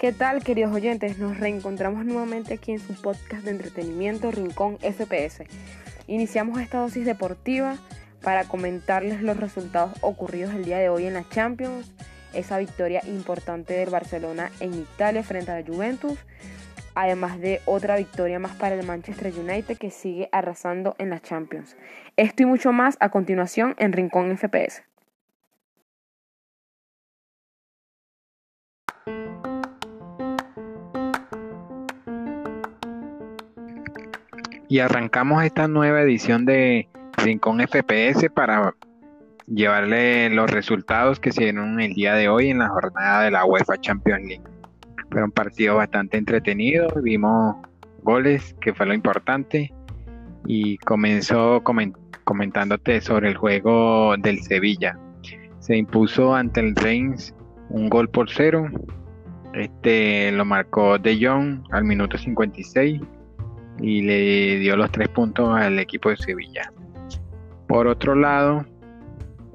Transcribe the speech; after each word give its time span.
¿Qué 0.00 0.12
tal, 0.12 0.42
queridos 0.42 0.74
oyentes? 0.74 1.18
Nos 1.18 1.38
reencontramos 1.38 2.06
nuevamente 2.06 2.54
aquí 2.54 2.72
en 2.72 2.78
su 2.78 2.94
podcast 2.94 3.44
de 3.44 3.50
entretenimiento 3.50 4.30
Rincón 4.30 4.78
FPS. 4.78 5.44
Iniciamos 6.06 6.58
esta 6.58 6.78
dosis 6.78 7.04
deportiva 7.04 7.76
para 8.22 8.44
comentarles 8.44 9.20
los 9.20 9.36
resultados 9.36 9.92
ocurridos 10.00 10.54
el 10.54 10.64
día 10.64 10.78
de 10.78 10.88
hoy 10.88 11.04
en 11.04 11.12
la 11.12 11.28
Champions, 11.28 11.92
esa 12.32 12.56
victoria 12.56 13.02
importante 13.04 13.74
del 13.74 13.90
Barcelona 13.90 14.50
en 14.60 14.72
Italia 14.72 15.22
frente 15.22 15.50
a 15.50 15.60
la 15.60 15.66
Juventus, 15.66 16.18
además 16.94 17.38
de 17.38 17.60
otra 17.66 17.96
victoria 17.96 18.38
más 18.38 18.56
para 18.56 18.76
el 18.76 18.86
Manchester 18.86 19.34
United 19.38 19.76
que 19.76 19.90
sigue 19.90 20.30
arrasando 20.32 20.96
en 20.96 21.10
la 21.10 21.20
Champions. 21.20 21.76
Esto 22.16 22.44
y 22.44 22.46
mucho 22.46 22.72
más 22.72 22.96
a 23.00 23.10
continuación 23.10 23.74
en 23.76 23.92
Rincón 23.92 24.34
FPS. 24.38 24.82
Y 34.70 34.78
arrancamos 34.78 35.42
esta 35.42 35.66
nueva 35.66 36.00
edición 36.00 36.46
de 36.46 36.88
Rincón 37.16 37.58
FPS 37.58 38.30
para 38.30 38.72
llevarle 39.48 40.30
los 40.30 40.48
resultados 40.48 41.18
que 41.18 41.32
se 41.32 41.42
dieron 41.42 41.80
el 41.80 41.92
día 41.92 42.14
de 42.14 42.28
hoy 42.28 42.50
en 42.50 42.60
la 42.60 42.68
jornada 42.68 43.24
de 43.24 43.32
la 43.32 43.44
UEFA 43.44 43.80
Champions 43.80 44.28
League. 44.28 44.44
Fue 45.10 45.24
un 45.24 45.32
partido 45.32 45.74
bastante 45.74 46.18
entretenido, 46.18 46.88
vimos 47.02 47.56
goles, 48.04 48.54
que 48.60 48.72
fue 48.72 48.86
lo 48.86 48.94
importante, 48.94 49.74
y 50.46 50.78
comenzó 50.78 51.64
comentándote 52.22 53.00
sobre 53.00 53.28
el 53.28 53.36
juego 53.36 54.14
del 54.18 54.40
Sevilla. 54.40 54.96
Se 55.58 55.76
impuso 55.76 56.32
ante 56.32 56.60
el 56.60 56.76
Reims 56.76 57.34
un 57.70 57.90
gol 57.90 58.08
por 58.08 58.30
cero. 58.30 58.68
Este 59.52 60.30
lo 60.30 60.44
marcó 60.44 60.96
De 60.96 61.18
Jong 61.20 61.64
al 61.72 61.82
minuto 61.82 62.16
56 62.16 63.00
y 63.82 64.02
le 64.02 64.58
dio 64.58 64.76
los 64.76 64.90
tres 64.90 65.08
puntos 65.08 65.48
al 65.54 65.78
equipo 65.78 66.10
de 66.10 66.16
Sevilla. 66.16 66.72
Por 67.66 67.86
otro 67.86 68.14
lado, 68.14 68.64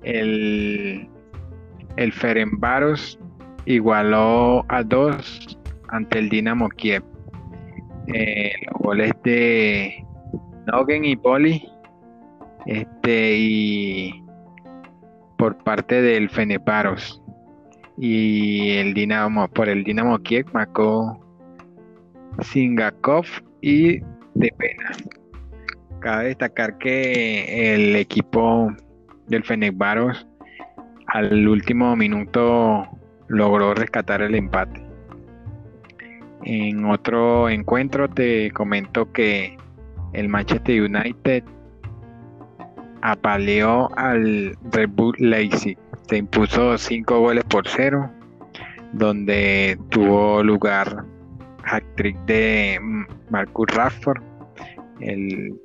el, 0.03 1.07
el 1.97 2.11
Ferenbaros 2.13 3.19
igualó 3.65 4.65
a 4.69 4.83
dos 4.83 5.57
ante 5.89 6.19
el 6.19 6.29
Dinamo 6.29 6.69
Kiev. 6.69 7.03
Eh, 8.07 8.53
los 8.67 8.81
goles 8.81 9.11
de 9.23 10.05
Nogen 10.67 11.05
y 11.05 11.15
Poli 11.15 11.67
este 12.65 13.35
y 13.37 14.23
por 15.37 15.57
parte 15.63 16.01
del 16.01 16.29
Feneparos 16.29 17.21
y 17.97 18.71
el 18.71 18.93
Dinamo 18.93 19.47
por 19.47 19.69
el 19.69 19.83
Dinamo 19.83 20.17
Kiev 20.19 20.47
marcó 20.53 21.19
Singakov 22.41 23.25
y 23.61 24.01
de 24.35 24.53
pena. 24.57 24.91
Cabe 25.99 26.25
destacar 26.25 26.77
que 26.77 27.73
el 27.73 27.95
equipo 27.95 28.71
del 29.27 29.43
Fenecbaros 29.43 30.27
al 31.07 31.47
último 31.47 31.95
minuto 31.95 32.87
logró 33.27 33.73
rescatar 33.73 34.21
el 34.21 34.35
empate. 34.35 34.83
En 36.43 36.85
otro 36.85 37.49
encuentro 37.49 38.07
te 38.07 38.51
comento 38.51 39.11
que 39.11 39.57
el 40.13 40.29
Manchester 40.29 40.83
United 40.83 41.43
apaleó 43.01 43.89
al 43.97 44.55
Red 44.71 44.89
Bull 44.89 45.15
Leipzig. 45.17 45.77
Se 46.07 46.17
impuso 46.17 46.77
5 46.77 47.19
goles 47.19 47.43
por 47.45 47.67
0, 47.67 48.11
donde 48.93 49.79
tuvo 49.89 50.43
lugar 50.43 51.03
hat-trick 51.65 52.17
de 52.25 52.79
Marcus 53.29 53.67
Rashford, 53.75 54.21
el, 55.01 55.59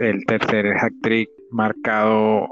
el 0.00 0.26
tercer 0.26 0.74
hat-trick 0.76 1.30
marcado 1.50 2.48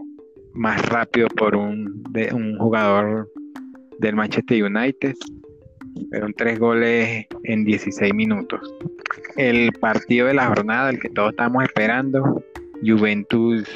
más 0.54 0.86
rápido 0.88 1.28
por 1.28 1.56
un, 1.56 2.02
de, 2.10 2.32
un 2.32 2.58
jugador 2.58 3.30
del 3.98 4.16
Manchester 4.16 4.64
United. 4.64 5.14
Fueron 6.10 6.32
tres 6.34 6.58
goles 6.58 7.26
en 7.44 7.64
16 7.64 8.14
minutos. 8.14 8.60
El 9.36 9.72
partido 9.72 10.26
de 10.26 10.34
la 10.34 10.46
jornada, 10.46 10.90
el 10.90 10.98
que 10.98 11.08
todos 11.10 11.30
estamos 11.30 11.64
esperando, 11.64 12.42
Juventus 12.84 13.68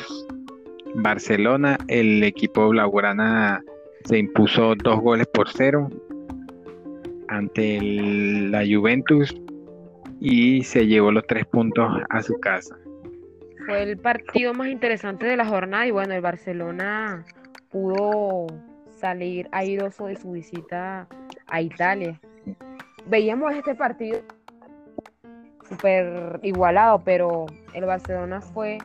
Barcelona, 0.94 1.78
el 1.88 2.22
equipo 2.22 2.68
blaugrana 2.68 3.62
se 4.04 4.18
impuso 4.18 4.74
dos 4.76 5.00
goles 5.00 5.26
por 5.26 5.48
cero 5.48 5.90
ante 7.28 7.80
la 7.80 8.62
Juventus 8.66 9.34
y 10.20 10.62
se 10.64 10.86
llevó 10.86 11.12
los 11.12 11.26
tres 11.26 11.46
puntos 11.46 11.90
a 12.10 12.22
su 12.22 12.38
casa. 12.40 12.76
Fue 13.66 13.82
el 13.82 13.98
partido 13.98 14.54
más 14.54 14.68
interesante 14.68 15.26
de 15.26 15.36
la 15.36 15.44
jornada 15.44 15.86
y 15.86 15.90
bueno, 15.90 16.14
el 16.14 16.20
Barcelona 16.20 17.24
pudo 17.70 18.46
salir 18.96 19.48
airoso 19.52 20.06
de 20.06 20.16
su 20.16 20.32
visita 20.32 21.08
a 21.48 21.60
Italia. 21.60 22.20
Veíamos 23.06 23.54
este 23.54 23.74
partido 23.74 24.20
súper 25.68 26.40
igualado, 26.42 27.02
pero 27.04 27.46
el 27.74 27.84
Barcelona 27.84 28.40
fue, 28.40 28.78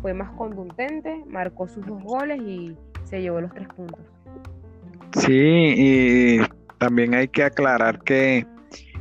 fue 0.00 0.14
más 0.14 0.30
contundente, 0.32 1.22
marcó 1.28 1.68
sus 1.68 1.84
dos 1.86 2.02
goles 2.02 2.40
y 2.42 2.76
se 3.04 3.20
llevó 3.20 3.40
los 3.40 3.52
tres 3.52 3.68
puntos. 3.68 4.00
Sí, 5.18 5.74
y 5.76 6.38
también 6.78 7.14
hay 7.14 7.28
que 7.28 7.44
aclarar 7.44 8.00
que 8.00 8.46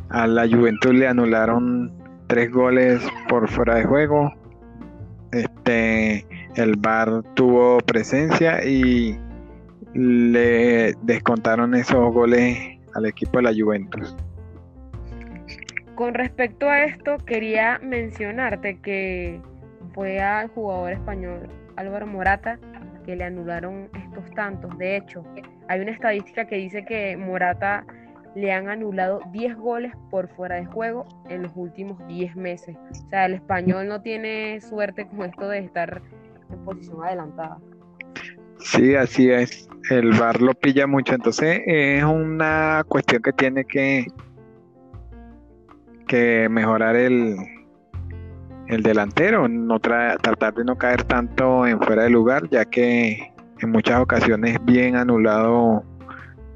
a 0.09 0.27
la 0.27 0.47
Juventus 0.47 0.93
le 0.93 1.07
anularon 1.07 1.91
tres 2.27 2.51
goles 2.51 3.01
por 3.27 3.49
fuera 3.49 3.75
de 3.75 3.85
juego. 3.85 4.33
Este, 5.31 6.25
el 6.55 6.75
VAR 6.77 7.23
tuvo 7.33 7.79
presencia 7.79 8.63
y 8.63 9.19
le 9.93 10.93
descontaron 11.01 11.75
esos 11.75 12.13
goles 12.13 12.79
al 12.93 13.05
equipo 13.05 13.37
de 13.37 13.43
la 13.43 13.53
Juventus. 13.53 14.15
Con 15.95 16.13
respecto 16.13 16.69
a 16.69 16.83
esto, 16.83 17.17
quería 17.25 17.79
mencionarte 17.81 18.79
que 18.81 19.41
fue 19.93 20.21
al 20.21 20.49
jugador 20.49 20.91
español 20.91 21.47
Álvaro 21.77 22.05
Morata 22.05 22.59
que 23.05 23.15
le 23.15 23.23
anularon 23.23 23.89
estos 23.93 24.29
tantos. 24.31 24.77
De 24.77 24.97
hecho, 24.97 25.23
hay 25.67 25.81
una 25.81 25.91
estadística 25.91 26.45
que 26.45 26.55
dice 26.55 26.85
que 26.85 27.17
Morata 27.17 27.85
le 28.35 28.51
han 28.51 28.67
anulado 28.67 29.21
10 29.31 29.55
goles 29.55 29.93
por 30.11 30.27
fuera 30.35 30.55
de 30.55 30.65
juego 30.65 31.05
en 31.29 31.43
los 31.43 31.51
últimos 31.55 32.05
10 32.07 32.35
meses. 32.35 32.75
O 32.91 33.09
sea, 33.09 33.25
el 33.25 33.35
español 33.35 33.87
no 33.87 34.01
tiene 34.01 34.59
suerte 34.61 35.07
con 35.07 35.23
esto 35.23 35.47
de 35.47 35.59
estar 35.59 36.01
en 36.51 36.65
posición 36.65 37.03
adelantada. 37.03 37.57
Sí, 38.59 38.95
así 38.95 39.31
es. 39.31 39.69
El 39.89 40.11
VAR 40.19 40.41
lo 40.41 40.53
pilla 40.53 40.85
mucho. 40.85 41.13
Entonces 41.13 41.61
es 41.65 42.03
una 42.03 42.83
cuestión 42.87 43.21
que 43.21 43.31
tiene 43.31 43.63
que, 43.63 44.07
que 46.07 46.47
mejorar 46.49 46.95
el, 46.97 47.37
el 48.67 48.83
delantero, 48.83 49.47
no 49.47 49.79
tratar 49.79 50.53
de 50.53 50.65
no 50.65 50.77
caer 50.77 51.03
tanto 51.03 51.65
en 51.65 51.79
fuera 51.79 52.03
de 52.03 52.09
lugar, 52.09 52.49
ya 52.49 52.65
que 52.65 53.34
en 53.61 53.71
muchas 53.71 53.99
ocasiones 53.99 54.57
bien 54.65 54.95
anulado 54.95 55.83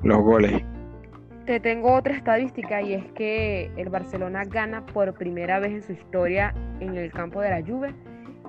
los 0.03 0.21
goles. 0.21 0.63
Te 1.45 1.59
tengo 1.59 1.93
otra 1.93 2.15
estadística 2.15 2.81
y 2.81 2.93
es 2.93 3.05
que 3.13 3.71
el 3.75 3.89
Barcelona 3.89 4.43
gana 4.45 4.85
por 4.85 5.13
primera 5.13 5.59
vez 5.59 5.71
en 5.71 5.81
su 5.81 5.93
historia 5.93 6.53
en 6.79 6.95
el 6.95 7.11
campo 7.11 7.41
de 7.41 7.49
la 7.49 7.65
Juve 7.65 7.93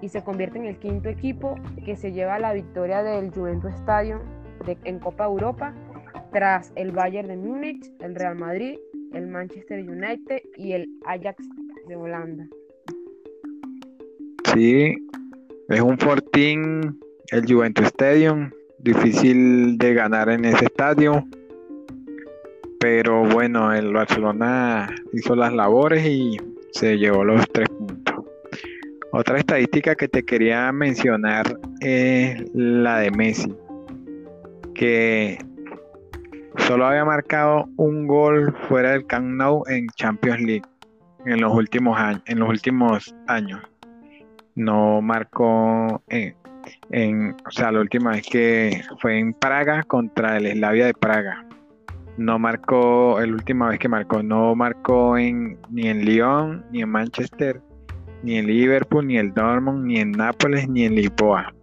y 0.02 0.08
se 0.08 0.22
convierte 0.22 0.58
en 0.58 0.66
el 0.66 0.78
quinto 0.78 1.08
equipo 1.08 1.54
que 1.84 1.96
se 1.96 2.12
lleva 2.12 2.38
la 2.38 2.52
victoria 2.52 3.02
del 3.02 3.30
Juventus 3.30 3.72
Stadium 3.74 4.20
en 4.84 4.98
Copa 4.98 5.24
Europa 5.24 5.74
tras 6.32 6.72
el 6.76 6.92
Bayern 6.92 7.28
de 7.28 7.36
Múnich, 7.36 7.90
el 8.00 8.14
Real 8.14 8.36
Madrid, 8.36 8.78
el 9.12 9.26
Manchester 9.26 9.80
United 9.80 10.42
y 10.56 10.72
el 10.72 10.88
Ajax 11.06 11.44
de 11.88 11.96
Holanda. 11.96 12.46
Sí, 14.52 14.94
es 15.68 15.80
un 15.80 15.98
fortín 15.98 16.98
el 17.30 17.46
Juventus 17.46 17.86
Stadium, 17.86 18.50
difícil 18.78 19.78
de 19.78 19.94
ganar 19.94 20.28
en 20.28 20.44
ese 20.44 20.64
estadio, 20.64 21.24
pero 22.80 23.24
bueno, 23.24 23.72
el 23.72 23.92
Barcelona 23.92 24.88
hizo 25.12 25.36
las 25.36 25.52
labores 25.52 26.04
y 26.06 26.38
se 26.72 26.98
llevó 26.98 27.24
los 27.24 27.46
tres 27.52 27.68
puntos. 27.68 28.14
Otra 29.12 29.38
estadística 29.38 29.94
que 29.94 30.08
te 30.08 30.24
quería 30.24 30.72
mencionar 30.72 31.58
es 31.80 32.42
la 32.54 32.98
de 32.98 33.10
Messi, 33.10 33.54
que 34.74 35.38
solo 36.56 36.86
había 36.86 37.04
marcado 37.04 37.68
un 37.76 38.06
gol 38.06 38.54
fuera 38.68 38.92
del 38.92 39.06
Camp 39.06 39.26
Nou 39.26 39.62
en 39.68 39.88
Champions 39.96 40.42
League 40.42 40.66
en 41.26 41.40
los 41.40 41.52
últimos 41.52 41.98
años. 41.98 42.22
En 42.26 42.38
los 42.38 42.48
últimos 42.48 43.14
años. 43.26 43.60
No 44.54 45.00
marcó 45.00 46.02
en, 46.08 46.34
en, 46.90 47.36
o 47.46 47.50
sea, 47.50 47.72
la 47.72 47.80
última 47.80 48.10
vez 48.12 48.26
que 48.30 48.82
fue 49.00 49.18
en 49.18 49.32
Praga 49.34 49.82
contra 49.84 50.36
el 50.36 50.50
Slavia 50.52 50.86
de 50.86 50.94
Praga. 50.94 51.46
no 52.16 52.38
marcó, 52.38 53.20
el 53.20 53.32
última 53.32 53.68
vez 53.68 53.78
que 53.78 53.88
marcó, 53.88 54.22
no 54.22 54.54
marcó 54.54 55.16
en, 55.16 55.58
ni 55.70 55.88
en 55.88 56.04
Lyon, 56.04 56.64
ni 56.70 56.82
en 56.82 56.90
Manchester, 56.90 57.60
ni 58.22 58.36
en 58.36 58.46
Liverpool, 58.46 59.06
ni 59.06 59.18
en 59.18 59.32
Dortmund, 59.32 59.86
ni 59.86 60.00
en 60.00 60.12
Nápoles, 60.12 60.68
ni 60.68 60.84
en 60.84 60.94
Lisboa. 60.96 61.54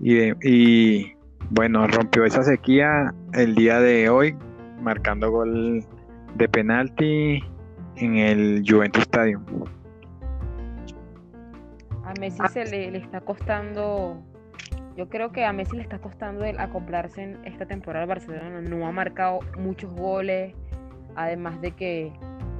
Y, 0.00 1.12
bueno, 1.50 1.86
rompió 1.86 2.24
esa 2.24 2.42
sequía 2.42 3.14
el 3.34 3.54
día 3.54 3.80
de 3.80 4.08
hoy, 4.08 4.34
marcando 4.80 5.30
gol 5.30 5.84
de 6.34 6.48
penalti 6.48 7.42
en 7.96 8.16
el 8.16 8.64
Juventus 8.66 9.02
Stadium. 9.02 9.44
A 12.12 12.20
Messi 12.20 12.42
se 12.52 12.66
le, 12.66 12.94
está 12.98 13.22
costando 13.22 14.22
yo 14.98 15.08
creo 15.08 15.32
que 15.32 15.46
a 15.46 15.52
Messi 15.54 15.76
le 15.76 15.82
está 15.82 15.98
costando 15.98 16.44
el 16.44 16.60
acoplarse 16.60 17.22
en 17.22 17.44
esta 17.46 17.64
temporada 17.64 18.04
Barcelona. 18.04 18.60
No 18.60 18.86
ha 18.86 18.92
marcado 18.92 19.40
muchos 19.58 19.90
goles, 19.94 20.54
además 21.16 21.58
de 21.62 21.72
que 21.72 22.12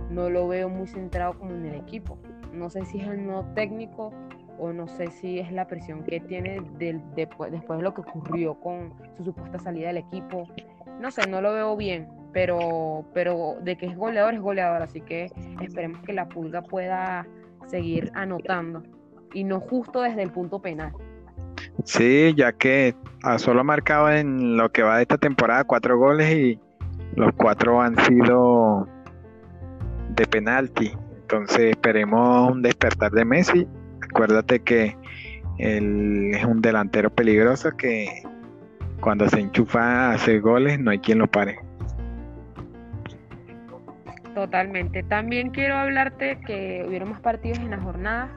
no 0.08 0.30
lo 0.30 0.48
veo 0.48 0.70
muy 0.70 0.86
centrado 0.86 1.38
como 1.38 1.50
en 1.50 1.66
el 1.66 1.74
equipo. 1.74 2.18
No 2.50 2.70
sé 2.70 2.86
si 2.86 3.00
es 3.00 3.08
el 3.08 3.26
nuevo 3.26 3.44
técnico 3.54 4.10
o 4.58 4.72
no 4.72 4.88
sé 4.88 5.10
si 5.10 5.38
es 5.38 5.52
la 5.52 5.66
presión 5.66 6.02
que 6.02 6.20
tiene 6.20 6.62
después 7.14 7.52
de 7.52 7.82
lo 7.82 7.92
que 7.92 8.00
ocurrió 8.00 8.54
con 8.54 8.94
su 9.18 9.24
supuesta 9.24 9.58
salida 9.58 9.88
del 9.88 9.98
equipo. 9.98 10.48
No 10.98 11.10
sé, 11.10 11.28
no 11.28 11.42
lo 11.42 11.52
veo 11.52 11.76
bien, 11.76 12.08
pero, 12.32 13.04
pero 13.12 13.56
de 13.60 13.76
que 13.76 13.84
es 13.84 13.96
goleador 13.96 14.32
es 14.32 14.40
goleador, 14.40 14.80
así 14.80 15.02
que 15.02 15.30
esperemos 15.60 16.00
que 16.04 16.14
la 16.14 16.26
pulga 16.30 16.62
pueda 16.62 17.26
seguir 17.66 18.10
anotando 18.14 18.82
y 19.32 19.44
no 19.44 19.60
justo 19.60 20.02
desde 20.02 20.22
el 20.22 20.30
punto 20.30 20.60
penal. 20.60 20.92
Sí, 21.84 22.34
ya 22.36 22.52
que 22.52 22.94
solo 23.38 23.60
ha 23.60 23.64
marcado 23.64 24.10
en 24.10 24.56
lo 24.56 24.70
que 24.70 24.82
va 24.82 24.96
de 24.96 25.02
esta 25.02 25.18
temporada 25.18 25.64
cuatro 25.64 25.98
goles 25.98 26.34
y 26.34 26.58
los 27.16 27.32
cuatro 27.36 27.80
han 27.80 27.96
sido 28.04 28.88
de 30.10 30.26
penalti. 30.26 30.92
Entonces 31.22 31.70
esperemos 31.70 32.50
un 32.50 32.62
despertar 32.62 33.10
de 33.12 33.24
Messi. 33.24 33.66
Acuérdate 34.02 34.60
que 34.60 34.96
él 35.58 36.32
es 36.34 36.44
un 36.44 36.60
delantero 36.60 37.10
peligroso 37.10 37.70
que 37.76 38.22
cuando 39.00 39.28
se 39.28 39.40
enchufa 39.40 39.80
a 39.80 40.12
hacer 40.12 40.40
goles 40.40 40.78
no 40.78 40.90
hay 40.90 40.98
quien 40.98 41.18
lo 41.18 41.26
pare. 41.26 41.58
Totalmente. 44.34 45.02
También 45.02 45.50
quiero 45.50 45.76
hablarte 45.76 46.38
que 46.46 46.84
hubieron 46.86 47.10
más 47.10 47.20
partidos 47.20 47.58
en 47.58 47.70
la 47.70 47.80
jornada 47.80 48.30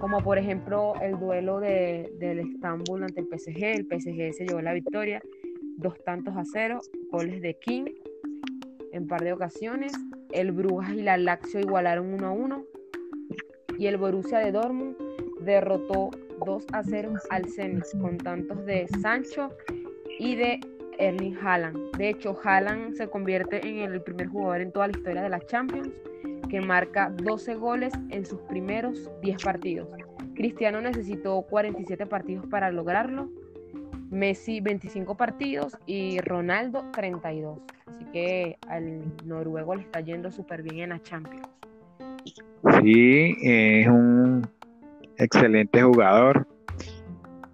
como 0.00 0.22
por 0.22 0.38
ejemplo 0.38 0.94
el 1.02 1.18
duelo 1.20 1.60
de, 1.60 2.10
del 2.18 2.40
Estambul 2.40 3.04
ante 3.04 3.20
el 3.20 3.26
PSG. 3.26 3.62
El 3.62 3.84
PSG 3.86 4.32
se 4.32 4.46
llevó 4.46 4.62
la 4.62 4.72
victoria, 4.72 5.22
dos 5.76 5.94
tantos 6.04 6.34
a 6.36 6.42
cero, 6.44 6.80
goles 7.12 7.42
de 7.42 7.54
King 7.54 7.84
en 8.92 9.06
par 9.06 9.22
de 9.22 9.34
ocasiones. 9.34 9.92
El 10.32 10.52
Brujas 10.52 10.94
y 10.94 11.02
la 11.02 11.18
Lazio 11.18 11.60
igualaron 11.60 12.14
1 12.14 12.26
a 12.26 12.30
1. 12.32 12.64
Y 13.78 13.86
el 13.86 13.98
Borussia 13.98 14.38
de 14.38 14.52
Dortmund 14.52 14.96
derrotó 15.42 16.10
2 16.44 16.66
a 16.72 16.82
0 16.82 17.12
al 17.28 17.46
Zenit 17.48 17.84
con 18.00 18.16
tantos 18.16 18.64
de 18.64 18.88
Sancho 19.02 19.50
y 20.18 20.34
de 20.34 20.60
Erling 20.98 21.36
Haaland. 21.42 21.96
De 21.96 22.08
hecho, 22.08 22.38
Haaland 22.42 22.94
se 22.94 23.08
convierte 23.08 23.66
en 23.66 23.92
el 23.92 24.02
primer 24.02 24.28
jugador 24.28 24.62
en 24.62 24.72
toda 24.72 24.88
la 24.88 24.96
historia 24.96 25.22
de 25.22 25.28
la 25.28 25.40
Champions 25.40 25.90
que 26.50 26.60
marca 26.60 27.10
12 27.10 27.54
goles 27.54 27.94
en 28.10 28.26
sus 28.26 28.40
primeros 28.42 29.10
10 29.22 29.42
partidos. 29.42 29.88
Cristiano 30.34 30.80
necesitó 30.80 31.40
47 31.42 32.06
partidos 32.06 32.46
para 32.46 32.70
lograrlo, 32.70 33.28
Messi 34.10 34.60
25 34.60 35.16
partidos 35.16 35.78
y 35.86 36.18
Ronaldo 36.20 36.84
32. 36.92 37.60
Así 37.86 38.04
que 38.12 38.58
al 38.68 39.02
noruego 39.24 39.76
le 39.76 39.82
está 39.82 40.00
yendo 40.00 40.30
súper 40.30 40.62
bien 40.62 40.80
en 40.80 40.88
la 40.90 41.02
Champions. 41.02 41.48
Sí, 42.82 43.36
es 43.42 43.86
un 43.86 44.46
excelente 45.16 45.82
jugador. 45.82 46.48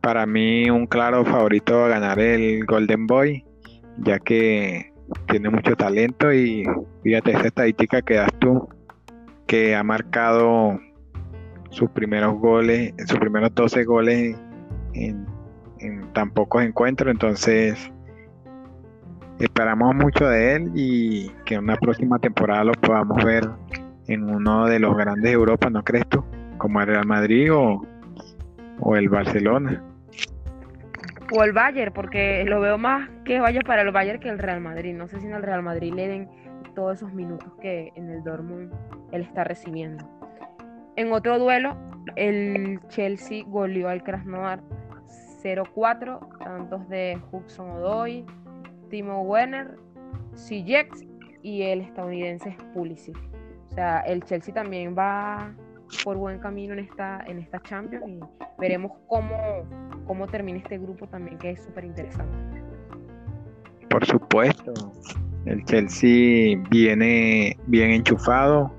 Para 0.01 0.25
mí 0.25 0.71
un 0.71 0.87
claro 0.87 1.25
favorito 1.25 1.85
a 1.85 1.89
ganar 1.89 2.19
el 2.19 2.65
Golden 2.65 3.07
Boy, 3.07 3.45
ya 3.99 4.19
que 4.19 4.93
tiene 5.29 5.51
mucho 5.51 5.77
talento 5.77 6.33
y 6.33 6.65
fíjate 7.03 7.33
esa 7.33 7.49
estadística 7.49 8.01
que 8.03 8.15
das 8.15 8.33
tú, 8.39 8.69
que 9.47 9.75
ha 9.75 9.83
marcado 9.83 10.81
sus 11.71 11.91
primeros 11.91 12.39
goles, 12.39 12.95
sus 13.07 13.19
primeros 13.19 13.55
12 13.55 13.85
goles 13.85 14.37
en, 14.95 15.27
tan 16.13 16.31
pocos 16.31 16.63
encuentros, 16.63 17.11
entonces 17.11 17.93
esperamos 19.39 19.95
mucho 19.95 20.27
de 20.27 20.55
él 20.55 20.73
y 20.75 21.31
que 21.45 21.57
en 21.57 21.65
una 21.65 21.77
próxima 21.77 22.19
temporada 22.19 22.65
lo 22.65 22.73
podamos 22.73 23.23
ver 23.23 23.49
en 24.09 24.25
uno 24.25 24.67
de 24.67 24.79
los 24.79 24.97
grandes 24.97 25.25
de 25.25 25.33
Europa, 25.33 25.69
¿no 25.69 25.85
crees 25.85 26.07
tú? 26.09 26.25
Como 26.59 26.81
el 26.81 26.87
Real 26.87 27.07
Madrid 27.07 27.53
o, 27.53 27.87
o 28.81 28.97
el 28.97 29.09
Barcelona. 29.09 29.83
O 31.33 31.43
el 31.43 31.53
Bayern, 31.53 31.93
porque 31.93 32.45
lo 32.47 32.61
veo 32.61 32.79
más 32.79 33.11
que 33.25 33.41
vaya 33.41 33.61
para 33.61 33.83
el 33.83 33.91
Bayern 33.91 34.21
que 34.21 34.29
el 34.29 34.39
Real 34.39 34.61
Madrid. 34.61 34.95
No 34.95 35.09
sé 35.09 35.21
si 35.21 35.27
en 35.27 35.35
el 35.35 35.43
Real 35.43 35.63
Madrid 35.63 35.93
le 35.93 36.09
den 36.09 36.29
todos 36.77 36.99
esos 36.99 37.13
minutos 37.13 37.53
que 37.61 37.91
en 37.97 38.11
el 38.11 38.23
Dortmund 38.23 38.73
él 39.11 39.23
está 39.23 39.43
recibiendo. 39.43 40.09
En 40.95 41.13
otro 41.13 41.39
duelo, 41.41 41.77
el 42.15 42.81
Chelsea 42.89 43.43
goleó 43.47 43.89
al 43.89 44.05
Krasnodar 44.05 44.63
0-4, 45.43 46.39
tantos 46.39 46.89
de 46.89 47.21
Hudson 47.33 47.71
Odoy, 47.71 48.25
Timo 48.89 49.23
Werner, 49.23 49.77
Sijex 50.35 51.05
y 51.43 51.63
el 51.63 51.81
estadounidense 51.81 52.57
Pulisic. 52.73 53.17
O 53.71 53.75
sea, 53.75 54.01
el 54.01 54.23
Chelsea 54.23 54.55
también 54.55 54.95
va 54.97 55.53
por 56.05 56.17
buen 56.17 56.39
camino 56.39 56.73
en 56.73 56.81
esta, 56.81 57.23
en 57.27 57.39
esta 57.39 57.61
Champions 57.61 58.09
y 58.09 58.21
veremos 58.59 58.93
cómo, 59.09 59.65
cómo 60.07 60.27
termina 60.27 60.59
este 60.59 60.79
grupo 60.79 61.07
también, 61.07 61.39
que 61.39 61.51
es 61.51 61.63
súper 61.63 61.85
interesante. 61.85 62.37
Por 63.89 64.05
supuesto, 64.05 64.73
el 65.47 65.65
Chelsea 65.65 66.61
viene 66.71 67.57
bien 67.67 67.91
enchufado. 67.91 68.73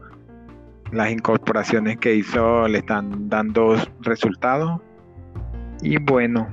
Las 0.92 1.12
incorporaciones 1.12 1.98
que 1.98 2.16
hizo 2.16 2.68
le 2.68 2.80
están 2.80 3.30
dando 3.30 3.76
resultados. 4.02 4.82
Y 5.82 5.98
bueno, 5.98 6.48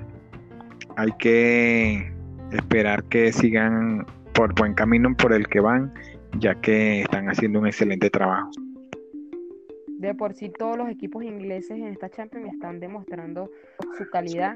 hay 0.97 1.11
que 1.19 2.13
esperar 2.53 3.05
que 3.05 3.33
sigan 3.33 4.07
por 4.35 4.55
buen 4.55 4.75
camino 4.75 5.17
por 5.17 5.33
el 5.33 5.47
que 5.49 5.61
van, 5.61 5.93
ya 6.39 6.55
que 6.61 7.03
están 7.03 7.29
haciendo 7.29 7.59
un 7.59 7.67
excelente 7.67 8.11
trabajo. 8.11 8.51
De 9.99 10.15
por 10.15 10.35
sí 10.35 10.51
todos 10.51 10.77
los 10.77 10.89
equipos 10.89 11.25
ingleses 11.25 11.73
en 11.73 11.87
esta 11.87 12.09
Champions 12.11 12.53
están 12.53 12.79
demostrando 12.79 13.51
su 13.97 14.09
calidad. 14.11 14.55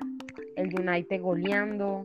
El 0.57 0.69
United 0.79 1.21
goleando. 1.21 2.05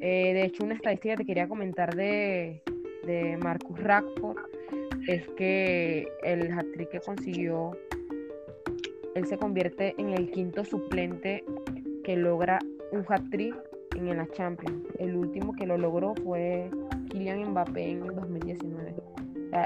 Eh, 0.00 0.32
de 0.32 0.44
hecho, 0.44 0.64
una 0.64 0.74
estadística 0.74 1.14
que 1.14 1.18
te 1.18 1.26
quería 1.26 1.48
comentar 1.48 1.94
de, 1.94 2.62
de 3.04 3.36
Marcus 3.38 3.78
Rashford 3.80 4.38
es 5.06 5.26
que 5.30 6.06
el 6.22 6.52
hat-trick 6.52 6.90
que 6.90 7.00
consiguió, 7.00 7.72
él 9.14 9.26
se 9.26 9.38
convierte 9.38 9.94
en 9.98 10.10
el 10.10 10.30
quinto 10.30 10.64
suplente 10.64 11.44
que 12.04 12.16
logra 12.16 12.58
un 12.92 13.04
hat-trick 13.08 13.56
en 13.96 14.16
la 14.16 14.26
Champions. 14.28 14.86
El 14.98 15.16
último 15.16 15.52
que 15.54 15.66
lo 15.66 15.76
logró 15.76 16.14
fue 16.24 16.70
Kylian 17.10 17.50
Mbappé 17.50 17.90
en 17.90 18.02
el 18.04 18.14
2019. 18.14 18.94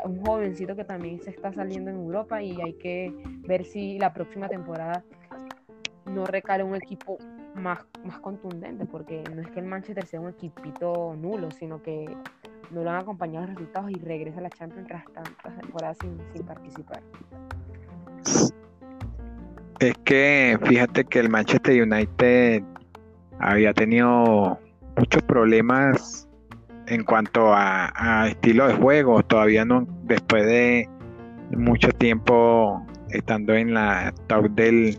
un 0.05 0.25
jovencito 0.25 0.77
que 0.77 0.85
también 0.85 1.21
se 1.21 1.31
está 1.31 1.53
saliendo 1.53 1.91
en 1.91 1.97
Europa 1.97 2.43
y 2.43 2.61
hay 2.61 2.75
que 2.75 3.13
ver 3.47 3.65
si 3.65 3.99
la 3.99 4.13
próxima 4.13 4.49
temporada 4.49 5.05
no 6.07 6.25
recale 6.25 6.63
un 6.63 6.75
equipo 6.75 7.19
más, 7.55 7.85
más 8.05 8.19
contundente, 8.21 8.87
porque 8.87 9.23
no 9.35 9.43
es 9.43 9.51
que 9.51 9.61
el 9.61 9.67
Manchester 9.67 10.07
sea 10.07 10.21
un 10.21 10.31
equipito 10.31 11.15
nulo, 11.17 11.51
sino 11.51 11.83
que 11.83 12.07
no 12.73 12.83
lo 12.83 12.91
han 12.91 12.97
acompañado 12.97 13.47
los 13.47 13.55
resultados 13.55 13.91
y 13.91 13.95
regresa 13.95 14.39
a 14.39 14.43
la 14.43 14.51
Champions 14.51 14.89
tras 14.89 15.05
tantas 15.13 15.61
temporadas 15.61 15.97
sin, 16.01 16.45
participar. 16.45 17.03
Es 19.79 19.95
que 20.05 20.59
fíjate 20.65 21.05
que 21.05 21.19
el 21.19 21.29
Manchester 21.29 21.83
United 21.83 22.63
había 23.39 23.75
tenido 23.75 24.59
muchos 24.97 25.23
problemas 25.23 26.29
en 26.87 27.05
cuanto 27.05 27.53
a, 27.53 28.29
estilo 28.29 28.69
de 28.69 28.75
juego. 28.75 29.23
Todavía 29.23 29.65
no, 29.65 29.87
después 30.05 30.47
de 30.47 30.89
mucho 31.51 31.91
tiempo 31.91 32.87
estando 33.11 33.55
en 33.55 33.75
la 33.75 34.15
top 34.29 34.51
del, 34.51 34.99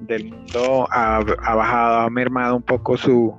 del 0.00 0.30
mundo, 0.30 0.88
ha, 0.90 1.20
bajado, 1.20 2.00
ha 2.00 2.10
mermado 2.10 2.56
un 2.56 2.62
poco 2.62 2.96
su, 2.96 3.36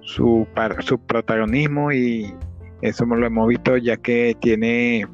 su, 0.00 0.46
su 0.80 0.98
protagonismo 1.00 1.92
y 1.92 2.32
eso 2.82 3.04
lo 3.04 3.26
hemos 3.26 3.48
visto 3.48 3.76
ya 3.76 3.96
que 3.96 4.36
tiene 4.40 5.06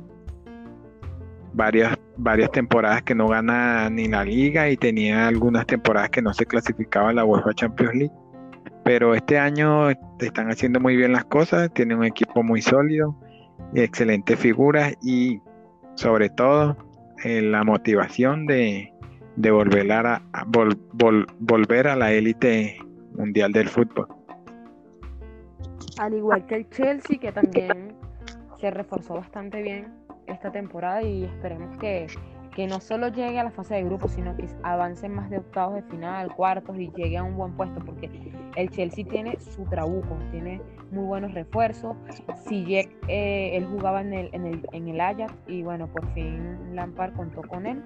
varias, 1.55 1.97
varias 2.17 2.51
temporadas 2.51 3.03
que 3.03 3.15
no 3.15 3.29
gana 3.29 3.89
ni 3.91 4.09
la 4.09 4.25
liga 4.25 4.69
y 4.69 4.77
tenía 4.77 5.27
algunas 5.29 5.67
temporadas 5.67 6.11
que 6.11 6.23
no 6.23 6.35
se 6.35 6.45
clasificaba 6.45 7.11
en 7.11 7.17
la 7.17 7.25
UEFA 7.25 7.55
Champions 7.55 7.95
League. 7.95 8.15
Pero 8.85 9.15
este 9.15 9.39
año 9.39 9.89
están 10.21 10.51
haciendo 10.51 10.79
muy 10.79 10.97
bien 10.97 11.13
las 11.13 11.25
cosas, 11.25 11.73
tiene 11.73 11.95
un 11.95 12.05
equipo 12.05 12.43
muy 12.43 12.61
sólido 12.61 13.17
excelentes 13.75 14.39
figuras 14.39 14.95
y 15.03 15.41
sobre 15.95 16.29
todo 16.29 16.77
eh, 17.25 17.41
la 17.41 17.65
motivación 17.65 18.47
de, 18.47 18.93
volver, 19.37 19.91
a, 19.91 20.23
volver 20.47 21.89
a 21.89 21.97
la 21.97 22.13
élite 22.13 22.79
mundial 23.15 23.53
del 23.53 23.69
fútbol. 23.69 24.09
Al 25.99 26.15
igual 26.15 26.47
que 26.47 26.57
el 26.57 26.71
Chelsea, 26.71 27.19
que 27.21 27.33
también 27.33 27.97
se 28.61 28.71
reforzó 28.71 29.15
bastante 29.15 29.63
bien 29.63 29.93
esta 30.27 30.51
temporada 30.51 31.03
y 31.03 31.25
esperemos 31.25 31.77
que, 31.79 32.07
que 32.55 32.67
no 32.67 32.81
solo 32.81 33.09
llegue 33.09 33.39
a 33.39 33.45
la 33.45 33.51
fase 33.51 33.75
de 33.75 33.85
grupo, 33.85 34.09
sino 34.09 34.37
que 34.37 34.47
avance 34.63 35.09
más 35.09 35.29
de 35.29 35.39
octavos 35.39 35.75
de 35.75 35.83
final, 35.83 36.35
cuartos 36.35 36.77
y 36.79 36.91
llegue 36.93 37.17
a 37.19 37.23
un 37.23 37.37
buen 37.37 37.53
puesto, 37.53 37.85
porque 37.85 38.33
el 38.57 38.71
Chelsea 38.71 39.05
tiene 39.05 39.39
su 39.41 39.65
trabuco, 39.65 40.17
tiene 40.31 40.61
muy 40.91 41.05
buenos 41.05 41.35
refuerzos. 41.35 41.97
Si 42.49 42.77
eh, 42.77 43.57
él 43.57 43.67
jugaba 43.67 44.01
en 44.01 44.13
el, 44.15 44.31
en, 44.33 44.47
el, 44.47 44.69
en 44.73 44.89
el 44.89 45.01
Ajax 45.01 45.35
y 45.47 45.63
bueno, 45.63 45.89
por 45.89 46.07
fin 46.15 46.75
Lampard 46.75 47.15
contó 47.15 47.43
con 47.43 47.67
él 47.67 47.83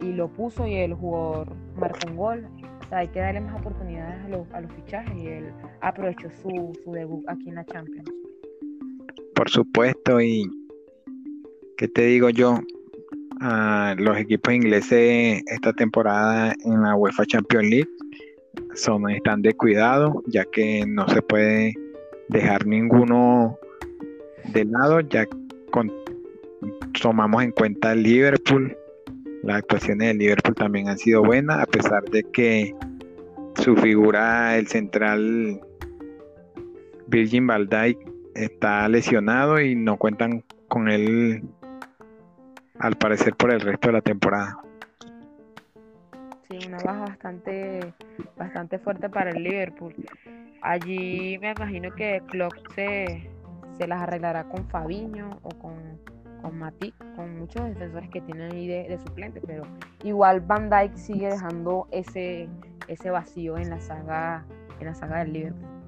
y 0.00 0.12
lo 0.12 0.28
puso 0.28 0.66
y 0.66 0.74
el 0.76 0.94
jugador 0.94 1.54
marcó 1.76 2.08
un 2.08 2.16
gol. 2.16 2.48
Hay 2.90 3.08
que 3.08 3.20
darle 3.20 3.40
más 3.40 3.60
oportunidades 3.60 4.24
a 4.24 4.28
los, 4.28 4.50
a 4.52 4.60
los 4.60 4.72
fichajes 4.72 5.14
y 5.16 5.26
él 5.26 5.52
aprovechó 5.80 6.30
su, 6.30 6.72
debut 6.86 7.24
aquí 7.28 7.48
en 7.48 7.56
la 7.56 7.64
Champions. 7.66 8.10
Por 9.34 9.50
supuesto, 9.50 10.20
y 10.20 10.50
¿qué 11.76 11.88
te 11.88 12.02
digo 12.02 12.30
yo? 12.30 12.60
Ah, 13.40 13.94
los 13.98 14.16
equipos 14.16 14.54
ingleses 14.54 15.42
esta 15.46 15.72
temporada 15.72 16.54
en 16.64 16.82
la 16.82 16.96
UEFA 16.96 17.24
Champions 17.26 17.68
League 17.68 17.90
son, 18.74 19.08
están 19.10 19.42
de 19.42 19.54
cuidado, 19.54 20.22
ya 20.26 20.44
que 20.46 20.84
no 20.86 21.06
se 21.08 21.22
puede 21.22 21.74
dejar 22.28 22.66
ninguno 22.66 23.58
de 24.52 24.64
lado, 24.64 25.00
ya 25.00 25.26
con, 25.70 25.92
tomamos 27.00 27.42
en 27.42 27.52
cuenta 27.52 27.92
el 27.92 28.02
Liverpool, 28.02 28.76
las 29.42 29.58
actuaciones 29.58 30.08
del 30.08 30.18
Liverpool 30.18 30.54
también 30.54 30.88
han 30.88 30.98
sido 30.98 31.22
buenas, 31.22 31.60
a 31.60 31.66
pesar 31.66 32.02
de 32.04 32.24
que 32.24 32.74
su 33.56 33.76
figura, 33.76 34.56
el 34.56 34.66
central 34.68 35.60
Virgin 37.06 37.46
van 37.46 37.68
está 38.34 38.88
lesionado 38.88 39.60
y 39.60 39.74
no 39.74 39.96
cuentan 39.96 40.44
con 40.68 40.88
él 40.88 41.42
al 42.78 42.96
parecer 42.96 43.34
por 43.34 43.50
el 43.50 43.60
resto 43.60 43.88
de 43.88 43.92
la 43.94 44.00
temporada. 44.00 44.58
Sí, 46.48 46.58
una 46.66 46.78
baja 46.78 47.00
bastante, 47.00 47.92
bastante 48.36 48.78
fuerte 48.78 49.08
para 49.08 49.30
el 49.30 49.42
Liverpool. 49.42 49.94
Allí 50.62 51.38
me 51.40 51.52
imagino 51.52 51.94
que 51.94 52.22
Klopp 52.28 52.54
se, 52.74 53.28
se 53.76 53.86
las 53.86 54.02
arreglará 54.02 54.44
con 54.44 54.66
Fabiño 54.68 55.38
o 55.42 55.48
con, 55.50 55.74
con 56.42 56.58
Matip, 56.58 56.94
con 57.16 57.38
muchos 57.38 57.64
defensores 57.64 58.08
que 58.10 58.20
tienen 58.20 58.52
ahí 58.52 58.66
de, 58.66 58.98
suplente, 58.98 59.40
pero 59.46 59.62
igual 60.02 60.40
Van 60.40 60.70
Dijk 60.70 60.96
sigue 60.96 61.28
dejando 61.28 61.88
ese, 61.90 62.48
ese 62.88 63.10
vacío 63.10 63.58
en 63.58 63.70
la 63.70 63.80
saga, 63.80 64.44
en 64.80 64.86
la 64.86 64.94
saga 64.94 65.18
del 65.18 65.32
Liverpool. 65.32 65.78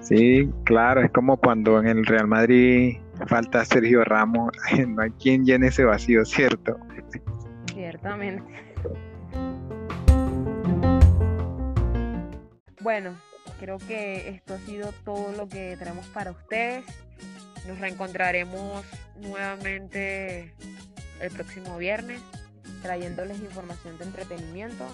Sí, 0.00 0.50
claro, 0.64 1.02
es 1.02 1.10
como 1.10 1.36
cuando 1.36 1.80
en 1.80 1.86
el 1.88 2.06
Real 2.06 2.28
Madrid 2.28 2.98
falta 3.26 3.64
Sergio 3.64 4.04
Ramos, 4.04 4.52
no 4.88 5.02
hay 5.02 5.10
quien 5.12 5.44
llene 5.44 5.68
ese 5.68 5.84
vacío, 5.84 6.24
¿cierto? 6.24 6.78
Ciertamente. 7.72 8.44
Bueno, 12.80 13.16
creo 13.58 13.78
que 13.78 14.28
esto 14.28 14.54
ha 14.54 14.58
sido 14.58 14.92
todo 15.04 15.32
lo 15.36 15.48
que 15.48 15.76
tenemos 15.78 16.06
para 16.08 16.30
ustedes. 16.30 16.84
Nos 17.66 17.78
reencontraremos 17.78 18.84
nuevamente 19.16 20.54
el 21.20 21.30
próximo 21.30 21.76
viernes 21.76 22.22
trayéndoles 22.82 23.40
información 23.40 23.98
de 23.98 24.04
entretenimiento. 24.04 24.84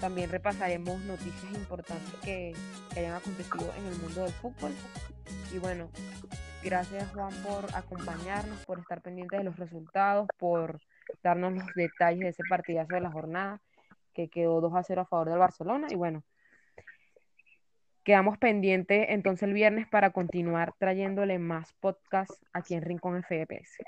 También 0.00 0.30
repasaremos 0.30 1.00
noticias 1.02 1.52
importantes 1.54 2.12
que, 2.22 2.54
que, 2.92 3.00
hayan 3.00 3.14
acontecido 3.14 3.72
en 3.76 3.86
el 3.86 3.96
mundo 3.98 4.24
del 4.24 4.32
fútbol. 4.32 4.72
Y 5.52 5.58
bueno, 5.58 5.88
gracias 6.62 7.10
Juan 7.12 7.32
por 7.42 7.74
acompañarnos, 7.74 8.64
por 8.66 8.80
estar 8.80 9.00
pendientes 9.00 9.38
de 9.38 9.44
los 9.44 9.56
resultados, 9.56 10.26
por 10.38 10.80
darnos 11.22 11.54
los 11.54 11.66
detalles 11.74 12.20
de 12.20 12.28
ese 12.28 12.42
partidazo 12.48 12.94
de 12.94 13.00
la 13.00 13.10
jornada 13.10 13.60
que 14.14 14.28
quedó 14.28 14.60
2 14.60 14.74
a 14.74 14.82
0 14.82 15.00
a 15.02 15.06
favor 15.06 15.30
del 15.30 15.38
Barcelona. 15.38 15.86
Y 15.90 15.94
bueno, 15.94 16.22
Quedamos 18.04 18.38
pendientes 18.38 19.06
entonces 19.10 19.44
el 19.44 19.54
viernes 19.54 19.86
para 19.88 20.10
continuar 20.10 20.74
trayéndole 20.78 21.38
más 21.38 21.72
podcasts 21.74 22.44
aquí 22.52 22.74
en 22.74 22.82
Rincón 22.82 23.22
FPS. 23.22 23.78